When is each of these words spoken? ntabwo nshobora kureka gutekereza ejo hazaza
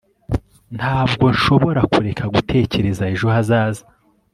ntabwo 0.77 1.25
nshobora 1.35 1.81
kureka 1.91 2.23
gutekereza 2.35 3.03
ejo 3.13 3.25
hazaza 3.35 3.83